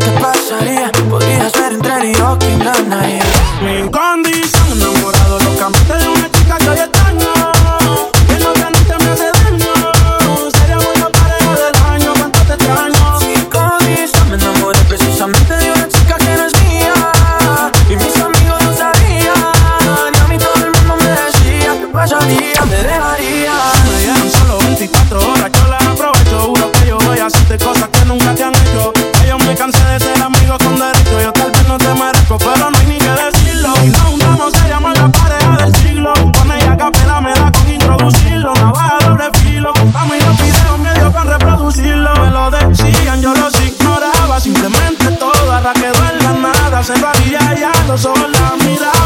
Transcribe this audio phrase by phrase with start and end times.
[0.00, 0.79] ¿Qué pasaría?
[29.50, 31.20] Me cansé de ser amigo con derecho.
[31.20, 33.72] Yo tal vez no te merezco, pero no hay ni que decirlo.
[33.84, 36.12] Y no hundamos, se llama la pareja del siglo.
[36.38, 38.54] Con ella capela me da con introducirlo.
[38.54, 39.72] Navaja doble filo.
[39.72, 42.14] Contamos y los videos me dio con reproducirlo.
[42.14, 44.40] Me lo decían, yo los ignoraba.
[44.40, 46.84] Simplemente todo ahora quedó en la nada.
[46.84, 48.99] Se lo haría ya, los ojos la.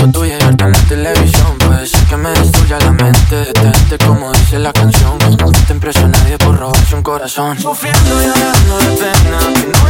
[0.00, 1.58] Foto tuya y verte en la televisión.
[1.58, 3.36] Puede ser que me destruya la mente.
[3.36, 5.18] Detente como dice la canción.
[5.38, 7.58] No te impresiona nadie por robarse un corazón.
[7.58, 9.89] Sufriendo y llorando de pena.